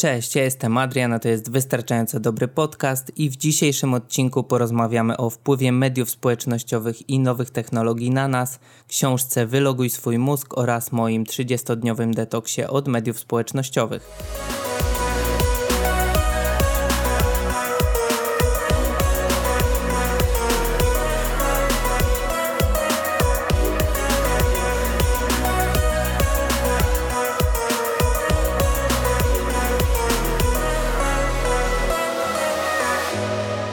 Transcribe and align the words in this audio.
Cześć, 0.00 0.34
ja 0.34 0.44
jestem 0.44 0.78
Adrian, 0.78 1.12
a 1.12 1.18
to 1.18 1.28
jest 1.28 1.50
Wystarczająco 1.50 2.20
Dobry 2.20 2.48
Podcast 2.48 3.12
i 3.16 3.30
w 3.30 3.36
dzisiejszym 3.36 3.94
odcinku 3.94 4.44
porozmawiamy 4.44 5.16
o 5.16 5.30
wpływie 5.30 5.72
mediów 5.72 6.10
społecznościowych 6.10 7.08
i 7.08 7.18
nowych 7.18 7.50
technologii 7.50 8.10
na 8.10 8.28
nas, 8.28 8.58
książce 8.88 9.46
Wyloguj 9.46 9.90
swój 9.90 10.18
mózg 10.18 10.58
oraz 10.58 10.92
moim 10.92 11.24
30-dniowym 11.24 12.14
detoksie 12.14 12.64
od 12.64 12.88
mediów 12.88 13.20
społecznościowych. 13.20 14.10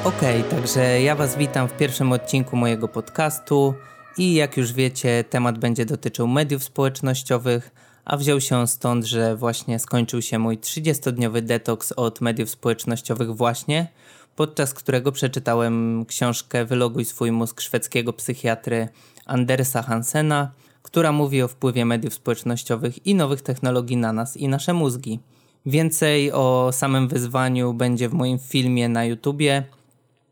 Okej, 0.05 0.39
okay, 0.39 0.51
także 0.51 1.01
ja 1.01 1.15
Was 1.15 1.37
witam 1.37 1.67
w 1.67 1.77
pierwszym 1.77 2.11
odcinku 2.11 2.57
mojego 2.57 2.87
podcastu 2.87 3.73
i 4.17 4.33
jak 4.33 4.57
już 4.57 4.73
wiecie, 4.73 5.23
temat 5.29 5.59
będzie 5.59 5.85
dotyczył 5.85 6.27
mediów 6.27 6.63
społecznościowych, 6.63 7.71
a 8.05 8.17
wziął 8.17 8.41
się 8.41 8.67
stąd, 8.67 9.05
że 9.05 9.35
właśnie 9.35 9.79
skończył 9.79 10.21
się 10.21 10.39
mój 10.39 10.57
30-dniowy 10.57 11.41
detoks 11.41 11.91
od 11.91 12.21
mediów 12.21 12.49
społecznościowych 12.49 13.35
właśnie, 13.35 13.87
podczas 14.35 14.73
którego 14.73 15.11
przeczytałem 15.11 16.05
książkę 16.05 16.65
Wyloguj 16.65 17.05
swój 17.05 17.31
mózg 17.31 17.61
szwedzkiego 17.61 18.13
psychiatry 18.13 18.87
Andersa 19.25 19.81
Hansena, 19.81 20.51
która 20.83 21.11
mówi 21.11 21.41
o 21.41 21.47
wpływie 21.47 21.85
mediów 21.85 22.13
społecznościowych 22.13 23.07
i 23.07 23.15
nowych 23.15 23.41
technologii 23.41 23.97
na 23.97 24.13
nas 24.13 24.37
i 24.37 24.47
nasze 24.47 24.73
mózgi. 24.73 25.19
Więcej 25.65 26.31
o 26.31 26.69
samym 26.71 27.07
wyzwaniu 27.07 27.73
będzie 27.73 28.09
w 28.09 28.13
moim 28.13 28.39
filmie 28.39 28.89
na 28.89 29.05
YouTubie, 29.05 29.63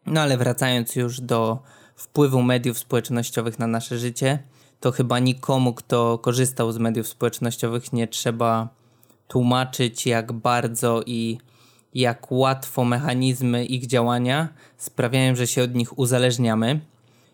no 0.06 0.22
ale 0.22 0.38
wracając 0.38 0.96
już 0.96 1.22
do 1.22 1.60
wpływu 1.96 2.42
mediów 2.42 2.78
społecznościowych 2.78 3.60
na 3.60 3.68
nasze 3.68 4.00
życie, 4.00 4.40
to 4.80 4.92
chyba 4.92 5.20
nikomu, 5.20 5.74
kto 5.74 6.18
korzystał 6.18 6.72
z 6.72 6.78
mediów 6.78 7.08
społecznościowych, 7.08 7.94
nie 7.94 8.08
trzeba 8.08 8.70
tłumaczyć, 9.28 10.06
jak 10.06 10.32
bardzo 10.32 11.02
i 11.06 11.38
jak 11.94 12.32
łatwo 12.32 12.84
mechanizmy 12.84 13.66
ich 13.66 13.88
działania 13.88 14.48
sprawiają, 14.78 15.36
że 15.36 15.48
się 15.48 15.64
od 15.64 15.76
nich 15.76 16.00
uzależniamy. 16.00 16.80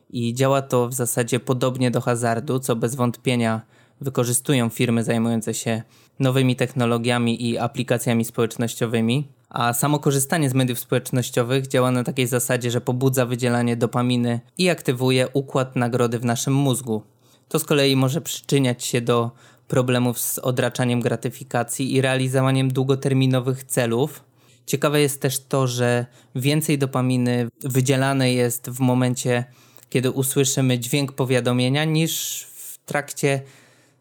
I 0.09 0.33
działa 0.33 0.61
to 0.61 0.87
w 0.87 0.93
zasadzie 0.93 1.39
podobnie 1.39 1.91
do 1.91 2.01
hazardu, 2.01 2.59
co 2.59 2.75
bez 2.75 2.95
wątpienia 2.95 3.61
wykorzystują 4.01 4.69
firmy 4.69 5.03
zajmujące 5.03 5.53
się 5.53 5.83
nowymi 6.19 6.55
technologiami 6.55 7.49
i 7.49 7.57
aplikacjami 7.57 8.25
społecznościowymi. 8.25 9.27
A 9.49 9.73
samo 9.73 9.99
korzystanie 9.99 10.49
z 10.49 10.53
mediów 10.53 10.79
społecznościowych 10.79 11.67
działa 11.67 11.91
na 11.91 12.03
takiej 12.03 12.27
zasadzie, 12.27 12.71
że 12.71 12.81
pobudza 12.81 13.25
wydzielanie 13.25 13.77
dopaminy 13.77 14.39
i 14.57 14.69
aktywuje 14.69 15.27
układ 15.33 15.75
nagrody 15.75 16.19
w 16.19 16.25
naszym 16.25 16.53
mózgu. 16.53 17.01
To 17.47 17.59
z 17.59 17.65
kolei 17.65 17.95
może 17.95 18.21
przyczyniać 18.21 18.85
się 18.85 19.01
do 19.01 19.31
problemów 19.67 20.19
z 20.19 20.39
odraczaniem 20.39 21.01
gratyfikacji 21.01 21.93
i 21.95 22.01
realizowaniem 22.01 22.73
długoterminowych 22.73 23.63
celów. 23.63 24.23
Ciekawe 24.65 25.01
jest 25.01 25.21
też 25.21 25.39
to, 25.39 25.67
że 25.67 26.05
więcej 26.35 26.77
dopaminy 26.77 27.47
wydzielane 27.63 28.33
jest 28.33 28.69
w 28.69 28.79
momencie, 28.79 29.45
kiedy 29.89 30.11
usłyszymy 30.11 30.79
dźwięk 30.79 31.11
powiadomienia, 31.11 31.85
niż 31.85 32.43
w 32.55 32.77
trakcie 32.85 33.41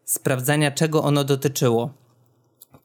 sprawdzania, 0.04 0.70
czego 0.70 1.02
ono 1.02 1.24
dotyczyło 1.24 1.90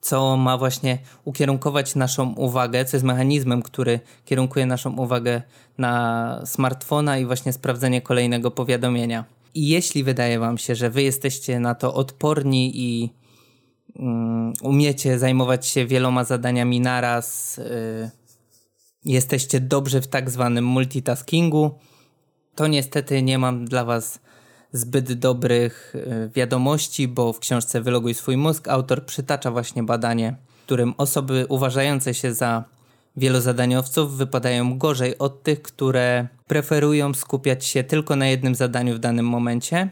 co 0.04 0.36
ma 0.36 0.58
właśnie 0.58 0.98
ukierunkować 1.24 1.94
naszą 1.94 2.34
uwagę, 2.34 2.84
co 2.84 2.96
jest 2.96 3.04
mechanizmem, 3.04 3.62
który 3.62 4.00
kierunkuje 4.24 4.66
naszą 4.66 4.96
uwagę 4.96 5.42
na 5.78 6.42
smartfona 6.44 7.18
i 7.18 7.26
właśnie 7.26 7.52
sprawdzenie 7.52 8.02
kolejnego 8.02 8.50
powiadomienia. 8.50 9.24
I 9.54 9.68
jeśli 9.68 10.04
wydaje 10.04 10.38
Wam 10.38 10.58
się, 10.58 10.74
że 10.74 10.90
Wy 10.90 11.02
jesteście 11.02 11.60
na 11.60 11.74
to 11.74 11.94
odporni 11.94 12.72
i 12.74 13.10
um, 13.96 14.52
umiecie 14.62 15.18
zajmować 15.18 15.66
się 15.66 15.86
wieloma 15.86 16.24
zadaniami 16.24 16.80
naraz, 16.80 17.56
yy, 17.56 18.10
jesteście 19.04 19.60
dobrzy 19.60 20.00
w 20.00 20.06
tak 20.06 20.30
zwanym 20.30 20.66
multitaskingu, 20.66 21.70
to 22.54 22.66
niestety 22.66 23.22
nie 23.22 23.38
mam 23.38 23.64
dla 23.64 23.84
Was 23.84 24.20
zbyt 24.74 25.12
dobrych 25.12 25.94
e, 25.96 26.28
wiadomości, 26.28 27.08
bo 27.08 27.32
w 27.32 27.38
książce 27.38 27.80
Wyloguj 27.80 28.14
swój 28.14 28.36
mózg 28.36 28.68
autor 28.68 29.04
przytacza 29.04 29.50
właśnie 29.50 29.82
badanie, 29.82 30.36
w 30.60 30.62
którym 30.62 30.94
osoby 30.98 31.46
uważające 31.48 32.14
się 32.14 32.34
za 32.34 32.64
wielozadaniowców 33.16 34.16
wypadają 34.16 34.78
gorzej 34.78 35.18
od 35.18 35.42
tych, 35.42 35.62
które 35.62 36.28
preferują 36.46 37.14
skupiać 37.14 37.66
się 37.66 37.84
tylko 37.84 38.16
na 38.16 38.26
jednym 38.26 38.54
zadaniu 38.54 38.94
w 38.94 38.98
danym 38.98 39.26
momencie. 39.26 39.90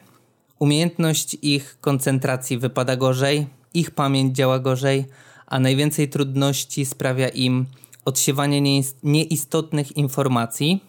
Umiejętność 0.59 1.37
ich 1.43 1.79
koncentracji 1.81 2.59
wypada 2.59 2.97
gorzej, 2.97 3.47
ich 3.75 3.91
pamięć 3.91 4.37
działa 4.37 4.59
gorzej, 4.59 5.07
a 5.47 5.61
najwięcej 5.61 6.09
trudności 6.09 6.85
sprawia 6.87 7.29
im 7.29 7.67
odsiewanie 8.05 8.83
nieistotnych 9.03 9.97
informacji. 9.97 10.85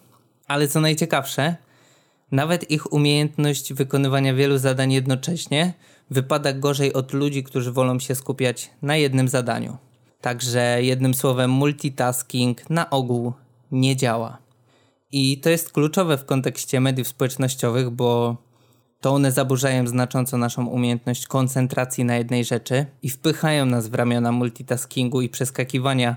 Ale 0.46 0.68
co 0.68 0.80
najciekawsze, 0.80 1.56
nawet 2.34 2.70
ich 2.70 2.92
umiejętność 2.92 3.72
wykonywania 3.72 4.34
wielu 4.34 4.58
zadań 4.58 4.92
jednocześnie 4.92 5.72
wypada 6.10 6.52
gorzej 6.52 6.92
od 6.92 7.12
ludzi, 7.12 7.44
którzy 7.44 7.72
wolą 7.72 7.98
się 7.98 8.14
skupiać 8.14 8.70
na 8.82 8.96
jednym 8.96 9.28
zadaniu. 9.28 9.76
Także 10.20 10.78
jednym 10.82 11.14
słowem, 11.14 11.50
multitasking 11.50 12.70
na 12.70 12.90
ogół 12.90 13.32
nie 13.72 13.96
działa. 13.96 14.38
I 15.12 15.38
to 15.38 15.50
jest 15.50 15.72
kluczowe 15.72 16.18
w 16.18 16.24
kontekście 16.24 16.80
mediów 16.80 17.08
społecznościowych, 17.08 17.90
bo 17.90 18.36
to 19.00 19.10
one 19.10 19.32
zaburzają 19.32 19.86
znacząco 19.86 20.38
naszą 20.38 20.66
umiejętność 20.66 21.26
koncentracji 21.26 22.04
na 22.04 22.16
jednej 22.16 22.44
rzeczy 22.44 22.86
i 23.02 23.10
wpychają 23.10 23.66
nas 23.66 23.88
w 23.88 23.94
ramiona 23.94 24.32
multitaskingu 24.32 25.20
i 25.20 25.28
przeskakiwania 25.28 26.16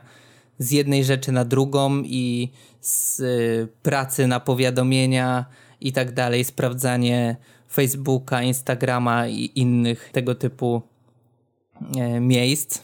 z 0.60 0.72
jednej 0.72 1.04
rzeczy 1.04 1.32
na 1.32 1.46
drugą 1.46 2.02
i 2.06 2.52
z 2.82 3.20
y, 3.20 3.68
pracy 3.84 4.28
na 4.28 4.40
powiadomienia 4.40 5.46
i 5.82 5.94
tak 5.94 6.14
dalej, 6.14 6.44
sprawdzanie 6.44 7.36
Facebooka, 7.72 8.44
Instagrama 8.44 9.28
i 9.28 9.52
innych 9.56 10.10
tego 10.12 10.36
typu 10.36 10.82
e, 11.98 12.20
miejsc. 12.20 12.82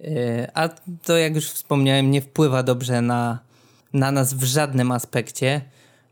E, 0.00 0.50
a 0.54 0.68
to, 1.02 1.16
jak 1.16 1.34
już 1.34 1.50
wspomniałem, 1.50 2.10
nie 2.10 2.20
wpływa 2.20 2.62
dobrze 2.62 3.02
na, 3.02 3.38
na 3.92 4.12
nas 4.12 4.34
w 4.34 4.44
żadnym 4.44 4.92
aspekcie, 4.92 5.60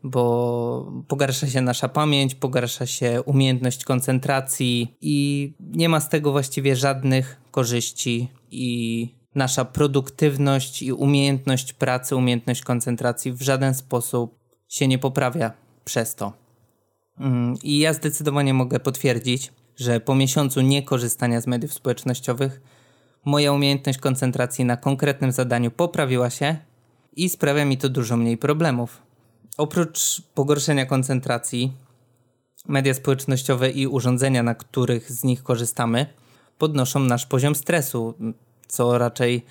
bo 0.03 0.91
pogarsza 1.07 1.47
się 1.47 1.61
nasza 1.61 1.87
pamięć, 1.87 2.35
pogarsza 2.35 2.85
się 2.85 3.21
umiejętność 3.25 3.83
koncentracji 3.83 4.97
i 5.01 5.53
nie 5.59 5.89
ma 5.89 5.99
z 5.99 6.09
tego 6.09 6.31
właściwie 6.31 6.75
żadnych 6.75 7.41
korzyści 7.51 8.29
i 8.51 9.09
nasza 9.35 9.65
produktywność 9.65 10.81
i 10.81 10.93
umiejętność 10.93 11.73
pracy, 11.73 12.15
umiejętność 12.15 12.61
koncentracji 12.61 13.31
w 13.31 13.41
żaden 13.41 13.73
sposób 13.73 14.39
się 14.67 14.87
nie 14.87 14.99
poprawia 14.99 15.66
przez 15.87 16.15
to. 16.15 16.33
Mm, 17.19 17.55
I 17.63 17.79
ja 17.79 17.93
zdecydowanie 17.93 18.53
mogę 18.53 18.79
potwierdzić, 18.79 19.53
że 19.75 19.99
po 19.99 20.15
miesiącu 20.15 20.61
niekorzystania 20.61 21.41
z 21.41 21.47
mediów 21.47 21.73
społecznościowych 21.73 22.61
moja 23.25 23.51
umiejętność 23.51 23.99
koncentracji 23.99 24.65
na 24.65 24.77
konkretnym 24.77 25.31
zadaniu 25.31 25.71
poprawiła 25.71 26.29
się 26.29 26.57
i 27.15 27.29
sprawia 27.29 27.65
mi 27.65 27.77
to 27.77 27.89
dużo 27.89 28.17
mniej 28.17 28.37
problemów. 28.37 29.01
Oprócz 29.57 30.21
pogorszenia 30.33 30.85
koncentracji, 30.85 31.71
media 32.67 32.93
społecznościowe 32.93 33.69
i 33.69 33.87
urządzenia, 33.87 34.43
na 34.43 34.55
których 34.55 35.11
z 35.11 35.23
nich 35.23 35.43
korzystamy, 35.43 36.05
podnoszą 36.57 36.99
nasz 36.99 37.25
poziom 37.25 37.55
stresu, 37.55 38.13
co 38.67 38.97
raczej 38.97 39.45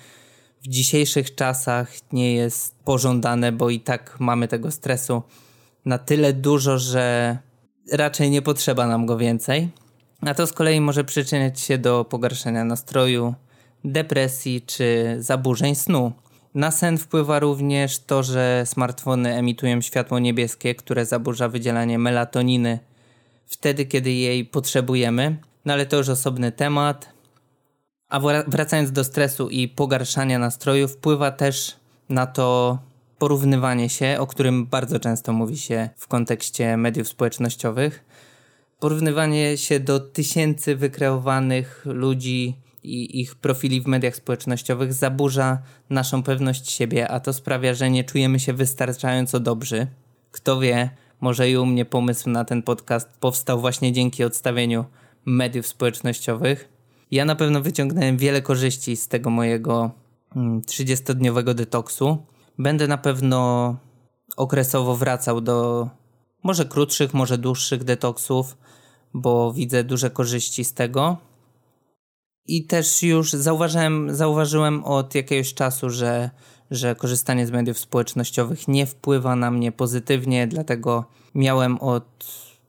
w 0.63 0.67
dzisiejszych 0.67 1.35
czasach 1.35 1.91
nie 2.11 2.33
jest 2.35 2.75
pożądane, 2.75 3.51
bo 3.51 3.69
i 3.69 3.79
tak 3.79 4.19
mamy 4.19 4.47
tego 4.47 4.71
stresu 4.71 5.23
na 5.87 5.97
tyle 5.97 6.33
dużo, 6.33 6.77
że 6.77 7.37
raczej 7.91 8.29
nie 8.29 8.41
potrzeba 8.41 8.87
nam 8.87 9.05
go 9.05 9.17
więcej. 9.17 9.69
A 10.21 10.33
to 10.33 10.47
z 10.47 10.53
kolei 10.53 10.81
może 10.81 11.03
przyczyniać 11.03 11.59
się 11.59 11.77
do 11.77 12.05
pogarszania 12.05 12.63
nastroju, 12.63 13.33
depresji 13.83 14.61
czy 14.61 15.17
zaburzeń 15.19 15.75
snu. 15.75 16.11
Na 16.55 16.71
sen 16.71 16.97
wpływa 16.97 17.39
również 17.39 17.99
to, 17.99 18.23
że 18.23 18.63
smartfony 18.65 19.35
emitują 19.35 19.81
światło 19.81 20.19
niebieskie, 20.19 20.75
które 20.75 21.05
zaburza 21.05 21.49
wydzielanie 21.49 21.99
melatoniny 21.99 22.79
wtedy, 23.45 23.85
kiedy 23.85 24.11
jej 24.11 24.45
potrzebujemy. 24.45 25.37
No 25.65 25.73
ale 25.73 25.85
to 25.85 25.97
już 25.97 26.09
osobny 26.09 26.51
temat. 26.51 27.09
A 28.09 28.19
wracając 28.47 28.91
do 28.91 29.03
stresu 29.03 29.49
i 29.49 29.67
pogarszania 29.67 30.39
nastroju, 30.39 30.87
wpływa 30.87 31.31
też 31.31 31.75
na 32.09 32.25
to 32.25 32.77
porównywanie 33.17 33.89
się, 33.89 34.17
o 34.19 34.27
którym 34.27 34.65
bardzo 34.65 34.99
często 34.99 35.33
mówi 35.33 35.57
się 35.57 35.89
w 35.97 36.07
kontekście 36.07 36.77
mediów 36.77 37.07
społecznościowych. 37.07 38.05
Porównywanie 38.79 39.57
się 39.57 39.79
do 39.79 39.99
tysięcy 39.99 40.75
wykreowanych 40.75 41.85
ludzi 41.85 42.55
i 42.83 43.21
ich 43.21 43.35
profili 43.35 43.81
w 43.81 43.87
mediach 43.87 44.15
społecznościowych 44.15 44.93
zaburza 44.93 45.61
naszą 45.89 46.23
pewność 46.23 46.71
siebie, 46.71 47.07
a 47.07 47.19
to 47.19 47.33
sprawia, 47.33 47.73
że 47.73 47.89
nie 47.89 48.03
czujemy 48.03 48.39
się 48.39 48.53
wystarczająco 48.53 49.39
dobrzy. 49.39 49.87
Kto 50.31 50.59
wie, 50.59 50.89
może 51.21 51.49
i 51.49 51.57
u 51.57 51.65
mnie 51.65 51.85
pomysł 51.85 52.29
na 52.29 52.45
ten 52.45 52.63
podcast 52.63 53.09
powstał 53.19 53.61
właśnie 53.61 53.93
dzięki 53.93 54.23
odstawieniu 54.23 54.85
mediów 55.25 55.67
społecznościowych. 55.67 56.69
Ja 57.11 57.25
na 57.25 57.35
pewno 57.35 57.61
wyciągnąłem 57.61 58.17
wiele 58.17 58.41
korzyści 58.41 58.95
z 58.95 59.07
tego 59.07 59.29
mojego 59.29 59.91
30-dniowego 60.35 61.51
mm, 61.51 61.55
detoksu. 61.55 62.17
Będę 62.57 62.87
na 62.87 62.97
pewno 62.97 63.75
okresowo 64.37 64.95
wracał 64.95 65.41
do 65.41 65.89
może 66.43 66.65
krótszych, 66.65 67.13
może 67.13 67.37
dłuższych 67.37 67.83
detoksów, 67.83 68.57
bo 69.13 69.53
widzę 69.53 69.83
duże 69.83 70.09
korzyści 70.09 70.65
z 70.65 70.73
tego. 70.73 71.17
I 72.45 72.65
też 72.65 73.03
już 73.03 73.31
zauważyłem, 73.31 74.15
zauważyłem 74.15 74.83
od 74.83 75.15
jakiegoś 75.15 75.53
czasu, 75.53 75.89
że, 75.89 76.29
że 76.71 76.95
korzystanie 76.95 77.47
z 77.47 77.51
mediów 77.51 77.79
społecznościowych 77.79 78.67
nie 78.67 78.85
wpływa 78.85 79.35
na 79.35 79.51
mnie 79.51 79.71
pozytywnie, 79.71 80.47
dlatego 80.47 81.05
miałem 81.35 81.81
od 81.81 82.05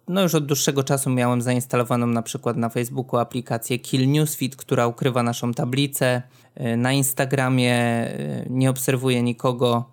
no 0.09 0.23
już 0.23 0.35
od 0.35 0.47
dłuższego 0.47 0.85
czasu 0.85 1.11
miałem 1.11 1.43
zainstalowaną 1.43 2.07
na 2.07 2.23
przykład 2.23 2.57
na 2.57 2.69
Facebooku 2.69 3.21
aplikację 3.21 3.79
Kill 3.79 4.11
Newsfeed, 4.11 4.57
która 4.57 4.87
ukrywa 4.87 5.23
naszą 5.23 5.55
tablicę. 5.55 6.23
Y, 6.61 6.77
na 6.77 6.93
Instagramie 6.93 8.07
y, 8.11 8.47
nie 8.51 8.71
obserwuję 8.71 9.23
nikogo, 9.23 9.91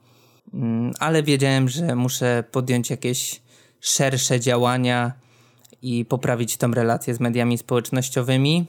mm, 0.53 0.94
ale 1.00 1.23
wiedziałem, 1.23 1.69
że 1.69 1.95
muszę 1.95 2.44
podjąć 2.51 2.89
jakieś 2.89 3.41
szersze 3.79 4.39
działania 4.39 5.13
i 5.81 6.06
poprawić 6.06 6.57
tą 6.57 6.71
relację 6.71 7.13
z 7.13 7.19
mediami 7.19 7.57
społecznościowymi. 7.57 8.65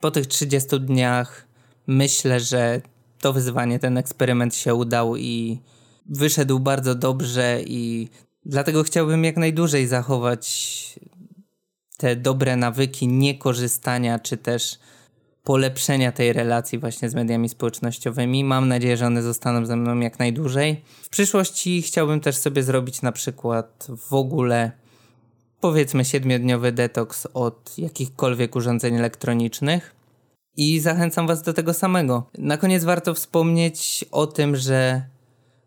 Po 0.00 0.10
tych 0.10 0.26
30 0.26 0.80
dniach 0.80 1.46
myślę, 1.86 2.40
że 2.40 2.80
to 3.20 3.32
wyzwanie, 3.32 3.78
ten 3.78 3.98
eksperyment 3.98 4.54
się 4.54 4.74
udał 4.74 5.16
i 5.16 5.60
wyszedł 6.06 6.60
bardzo 6.60 6.94
dobrze 6.94 7.60
i 7.66 8.08
dlatego 8.44 8.82
chciałbym 8.82 9.24
jak 9.24 9.36
najdłużej 9.36 9.86
zachować 9.86 10.98
te 11.96 12.16
dobre 12.16 12.56
nawyki 12.56 13.08
niekorzystania 13.08 14.18
czy 14.18 14.36
też 14.36 14.78
polepszenia 15.44 16.12
tej 16.12 16.32
relacji 16.32 16.78
właśnie 16.78 17.10
z 17.10 17.14
mediami 17.14 17.48
społecznościowymi. 17.48 18.44
Mam 18.44 18.68
nadzieję, 18.68 18.96
że 18.96 19.06
one 19.06 19.22
zostaną 19.22 19.66
ze 19.66 19.76
mną 19.76 20.00
jak 20.00 20.18
najdłużej. 20.18 20.84
W 21.02 21.08
przyszłości 21.08 21.82
chciałbym 21.82 22.20
też 22.20 22.36
sobie 22.36 22.62
zrobić 22.62 23.02
na 23.02 23.12
przykład 23.12 23.86
w 24.08 24.14
ogóle 24.14 24.72
powiedzmy 25.60 26.04
siedmiodniowy 26.04 26.72
detoks 26.72 27.26
od 27.34 27.78
jakichkolwiek 27.78 28.56
urządzeń 28.56 28.96
elektronicznych 28.96 29.94
i 30.56 30.80
zachęcam 30.80 31.26
Was 31.26 31.42
do 31.42 31.52
tego 31.52 31.74
samego. 31.74 32.30
Na 32.38 32.56
koniec 32.56 32.84
warto 32.84 33.14
wspomnieć 33.14 34.04
o 34.10 34.26
tym, 34.26 34.56
że 34.56 35.02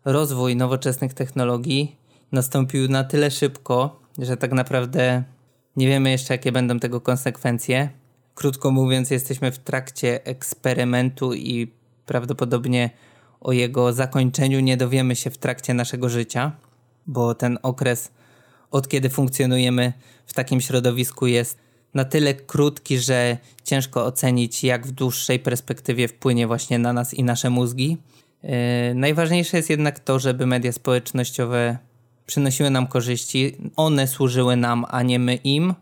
rozwój 0.04 0.56
nowoczesnych 0.56 1.14
technologii 1.14 1.96
nastąpił 2.32 2.88
na 2.88 3.04
tyle 3.04 3.30
szybko, 3.30 4.00
że 4.18 4.36
tak 4.36 4.52
naprawdę 4.52 5.24
nie 5.76 5.86
wiemy 5.86 6.10
jeszcze, 6.10 6.34
jakie 6.34 6.52
będą 6.52 6.78
tego 6.78 7.00
konsekwencje. 7.00 7.88
Krótko 8.34 8.70
mówiąc, 8.70 9.10
jesteśmy 9.10 9.52
w 9.52 9.58
trakcie 9.58 10.24
eksperymentu 10.24 11.34
i 11.34 11.72
prawdopodobnie 12.06 12.90
o 13.40 13.52
jego 13.52 13.92
zakończeniu 13.92 14.60
nie 14.60 14.76
dowiemy 14.76 15.16
się 15.16 15.30
w 15.30 15.38
trakcie 15.38 15.74
naszego 15.74 16.08
życia, 16.08 16.52
bo 17.06 17.34
ten 17.34 17.58
okres, 17.62 18.10
od 18.70 18.88
kiedy 18.88 19.10
funkcjonujemy 19.10 19.92
w 20.26 20.32
takim 20.32 20.60
środowisku, 20.60 21.26
jest 21.26 21.58
na 21.94 22.04
tyle 22.04 22.34
krótki, 22.34 22.98
że 22.98 23.38
ciężko 23.64 24.04
ocenić, 24.04 24.64
jak 24.64 24.86
w 24.86 24.90
dłuższej 24.90 25.38
perspektywie 25.38 26.08
wpłynie 26.08 26.46
właśnie 26.46 26.78
na 26.78 26.92
nas 26.92 27.14
i 27.14 27.24
nasze 27.24 27.50
mózgi. 27.50 27.96
Yy, 28.42 28.50
najważniejsze 28.94 29.56
jest 29.56 29.70
jednak 29.70 29.98
to, 29.98 30.18
żeby 30.18 30.46
media 30.46 30.72
społecznościowe 30.72 31.78
przynosiły 32.26 32.70
nam 32.70 32.86
korzyści, 32.86 33.56
one 33.76 34.06
służyły 34.06 34.56
nam, 34.56 34.84
a 34.88 35.02
nie 35.02 35.18
my 35.18 35.34
im 35.34 35.74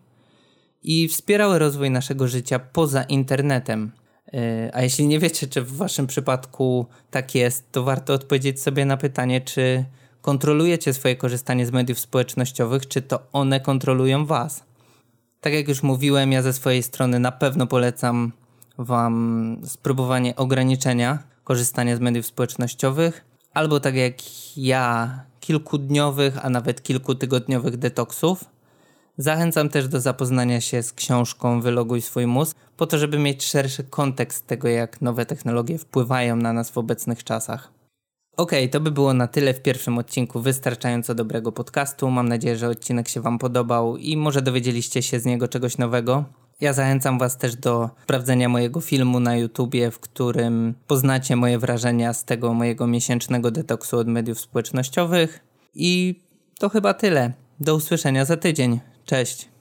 i 0.83 1.09
wspierały 1.09 1.59
rozwój 1.59 1.91
naszego 1.91 2.29
życia 2.29 2.59
poza 2.59 3.03
internetem. 3.03 3.93
Yy, 4.33 4.41
a 4.73 4.83
jeśli 4.83 5.07
nie 5.07 5.19
wiecie, 5.19 5.47
czy 5.47 5.63
w 5.63 5.77
waszym 5.77 6.07
przypadku 6.07 6.87
tak 7.11 7.35
jest, 7.35 7.73
to 7.73 7.83
warto 7.83 8.15
odpowiedzieć 8.15 8.63
sobie 8.63 8.85
na 8.85 8.97
pytanie, 8.97 9.41
czy 9.41 9.85
kontrolujecie 10.23 10.95
swoje 10.95 11.17
korzystanie 11.17 11.67
z 11.67 11.71
mediów 11.71 12.01
społecznościowych, 12.01 12.89
czy 12.89 13.03
to 13.03 13.21
one 13.33 13.61
kontrolują 13.61 14.27
was. 14.27 14.65
Tak 15.41 15.53
jak 15.53 15.69
już 15.69 15.83
mówiłem, 15.83 16.33
ja 16.33 16.43
ze 16.43 16.53
swojej 16.53 16.83
strony 16.83 17.19
na 17.19 17.33
pewno 17.33 17.67
polecam 17.67 18.33
Wam 18.79 19.57
spróbowanie 19.65 20.37
ograniczenia 20.37 21.19
korzystania 21.45 21.97
z 21.97 22.01
mediów 22.01 22.27
społecznościowych, 22.27 23.25
albo 23.55 23.81
tak 23.81 23.95
jak 23.95 24.15
ja, 24.57 25.21
kilkudniowych, 25.45 26.45
a 26.47 26.51
nawet 26.51 26.83
kilkutygodniowych 26.83 27.77
detoksów. 27.77 28.45
Zachęcam 29.19 29.69
też 29.69 29.89
do 29.89 30.01
zapoznania 30.01 30.61
się 30.61 30.83
z 30.83 30.93
książką 30.93 31.61
Wyloguj 31.61 32.01
swój 32.03 32.27
mózg, 32.27 32.57
po 32.77 32.87
to, 32.87 32.99
żeby 32.99 33.19
mieć 33.19 33.45
szerszy 33.45 33.85
kontekst 33.85 34.47
tego, 34.47 34.69
jak 34.69 35.03
nowe 35.03 35.27
technologie 35.27 35.79
wpływają 35.79 36.37
na 36.37 36.53
nas 36.53 36.71
w 36.71 36.79
obecnych 36.79 37.25
czasach. 37.25 37.73
Okay, 38.37 38.69
to 38.69 38.81
by 38.81 38.91
było 38.91 39.15
na 39.15 39.27
tyle 39.27 39.55
w 39.55 39.63
pierwszym 39.63 39.99
odcinku 39.99 40.41
wystarczająco 40.41 41.15
dobrego 41.15 41.53
podcastu. 41.53 42.11
Mam 42.11 42.29
nadzieję, 42.29 42.57
że 42.57 42.69
odcinek 42.69 43.09
się 43.09 43.21
Wam 43.21 43.39
podobał 43.39 43.97
i 43.97 44.17
może 44.17 44.43
dowiedzieliście 44.43 45.03
się 45.03 45.21
z 45.21 45.25
niego 45.25 45.49
czegoś 45.49 45.79
nowego. 45.79 46.25
Ja 46.65 46.73
zachęcam 46.73 47.19
Was 47.19 47.39
też 47.39 47.57
do 47.57 47.91
sprawdzenia 48.03 48.49
mojego 48.49 48.81
filmu 48.81 49.21
na 49.21 49.37
YouTubie, 49.37 49.91
w 49.91 49.99
którym 49.99 50.75
poznacie 50.87 51.37
moje 51.37 51.59
wrażenia 51.59 52.13
z 52.13 52.25
tego 52.25 52.55
mojego 52.55 52.87
miesięcznego 52.87 53.51
detoksu 53.51 53.99
od 53.99 54.09
mediów 54.09 54.41
społecznościowych. 54.41 55.41
I 55.75 56.21
to 56.59 56.69
chyba 56.69 56.95
tyle. 56.95 57.33
Do 57.61 57.75
usłyszenia 57.75 58.25
za 58.25 58.37
tydzień. 58.37 58.81
Cześć. 59.05 59.54